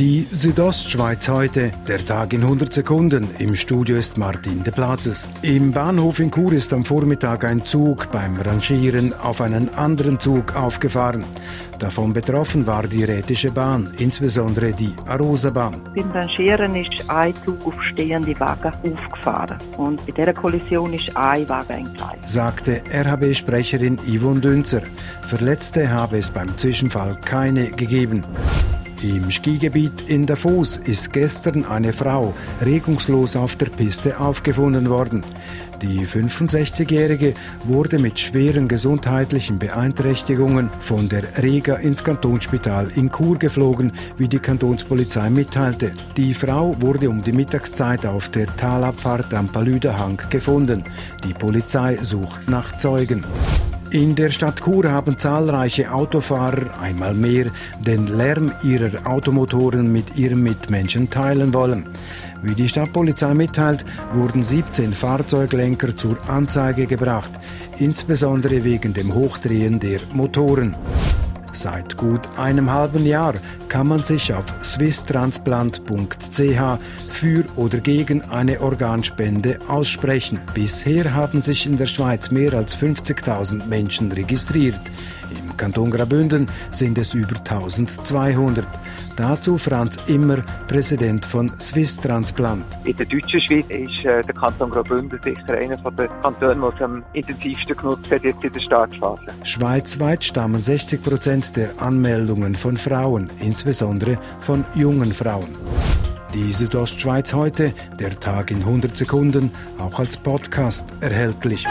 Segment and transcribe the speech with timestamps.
[0.00, 3.28] Die Südostschweiz heute, der Tag in 100 Sekunden.
[3.38, 5.28] Im Studio ist Martin de Platzes.
[5.42, 10.56] Im Bahnhof in Chur ist am Vormittag ein Zug beim Rangieren auf einen anderen Zug
[10.56, 11.24] aufgefahren.
[11.78, 15.80] Davon betroffen war die Rätische Bahn, insbesondere die Arosa-Bahn.
[15.94, 21.48] Beim Rangieren ist ein Zug auf stehende Wagen aufgefahren und bei dieser Kollision ist ein
[21.48, 22.28] Wagen entgleist.
[22.28, 24.82] Sagte RHB-Sprecherin Yvonne Dünzer.
[25.28, 28.24] Verletzte habe es beim Zwischenfall keine gegeben.
[29.04, 32.32] Im Skigebiet in Davos ist gestern eine Frau
[32.64, 35.22] regungslos auf der Piste aufgefunden worden.
[35.82, 43.92] Die 65-Jährige wurde mit schweren gesundheitlichen Beeinträchtigungen von der Rega ins Kantonsspital in Chur geflogen,
[44.16, 45.92] wie die Kantonspolizei mitteilte.
[46.16, 50.82] Die Frau wurde um die Mittagszeit auf der Talabfahrt am Palüderhang gefunden.
[51.24, 53.22] Die Polizei sucht nach Zeugen.
[53.90, 57.46] In der Stadt Chur haben zahlreiche Autofahrer einmal mehr
[57.80, 61.86] den Lärm ihrer Automotoren mit ihren Mitmenschen teilen wollen.
[62.42, 67.30] Wie die Stadtpolizei mitteilt, wurden 17 Fahrzeuglenker zur Anzeige gebracht,
[67.78, 70.74] insbesondere wegen dem Hochdrehen der Motoren.
[71.54, 73.34] Seit gut einem halben Jahr
[73.68, 80.40] kann man sich auf swisstransplant.ch für oder gegen eine Organspende aussprechen.
[80.52, 84.80] Bisher haben sich in der Schweiz mehr als 50.000 Menschen registriert.
[85.30, 88.66] Im Kanton Graubünden sind es über 1200.
[89.16, 92.64] Dazu Franz Immer, Präsident von Swiss Transplant.
[92.84, 96.82] In der deutschen Schweiz ist äh, der Kanton Graubünden sicher einer der Kantone, der es
[96.82, 99.22] am intensivsten genutzt hat jetzt in der Startphase.
[99.44, 105.48] Schweizweit stammen 60 Prozent der Anmeldungen von Frauen, insbesondere von jungen Frauen.
[106.34, 111.64] Die Südostschweiz heute, der Tag in 100 Sekunden, auch als Podcast erhältlich.